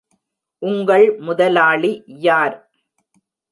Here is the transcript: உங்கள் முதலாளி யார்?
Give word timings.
உங்கள் 0.61 1.05
முதலாளி 1.19 1.91
யார்? 2.19 2.55